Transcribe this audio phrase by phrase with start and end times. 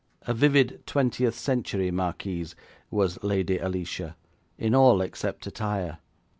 [0.23, 2.55] A vivid twentieth century marquise
[2.89, 4.15] was Lady Alicia,
[4.57, 5.99] in all except attire.